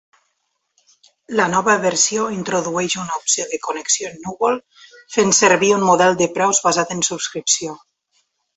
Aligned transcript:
La 1.39 1.43
nova 1.53 1.75
versió 1.83 2.23
introdueix 2.37 2.95
una 3.03 3.19
opció 3.19 3.45
de 3.51 3.61
connexió 3.67 4.09
en 4.13 4.17
núvol 4.25 4.57
fent 5.19 5.37
servir 5.43 5.71
un 5.77 5.87
model 5.93 6.19
de 6.25 6.33
preus 6.39 6.63
basat 6.69 6.97
en 6.99 7.09
subscripció. 7.13 7.77